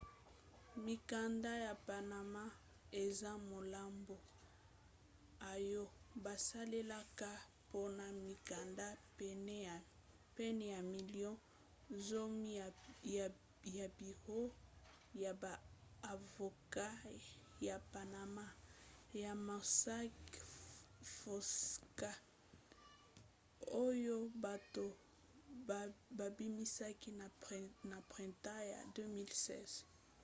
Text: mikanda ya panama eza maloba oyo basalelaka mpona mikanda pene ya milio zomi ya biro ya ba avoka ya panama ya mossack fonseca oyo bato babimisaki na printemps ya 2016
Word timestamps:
mikanda 0.87 1.51
ya 1.65 1.73
panama 1.87 2.43
eza 3.03 3.31
maloba 3.49 4.17
oyo 5.53 5.83
basalelaka 6.23 7.29
mpona 7.65 8.05
mikanda 8.25 8.87
pene 10.37 10.65
ya 10.73 10.79
milio 10.93 11.33
zomi 12.07 12.49
ya 13.77 13.85
biro 13.97 14.41
ya 15.23 15.31
ba 15.41 15.53
avoka 16.13 16.85
ya 17.67 17.75
panama 17.93 18.45
ya 19.23 19.31
mossack 19.47 20.19
fonseca 21.15 22.11
oyo 23.85 24.15
bato 24.43 24.85
babimisaki 26.19 27.09
na 27.89 27.97
printemps 28.11 28.61
ya 28.71 28.79
2016 28.83 29.85